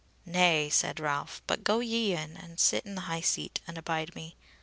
[0.25, 4.15] "Nay," said Ralph, "but go ye in and sit in the high seat and abide
[4.15, 4.35] me.